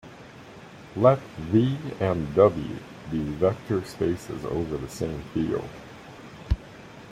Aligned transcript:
Let 0.95 1.19
V 1.37 1.77
and 1.99 2.33
W 2.33 2.75
be 3.11 3.19
vector 3.19 3.85
spaces 3.85 4.43
over 4.45 4.75
the 4.75 4.89
same 4.89 5.21
field. 5.31 5.69